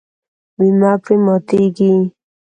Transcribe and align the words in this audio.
میلمه 0.57 0.91
پرې 1.03 1.15
ماتیږي. 1.25 1.93